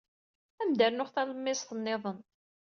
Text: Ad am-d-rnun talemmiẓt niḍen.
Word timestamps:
Ad 0.61 0.63
am-d-rnun 0.65 1.09
talemmiẓt 1.13 1.69
niḍen. 1.75 2.19